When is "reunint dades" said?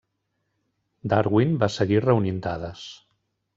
2.07-2.87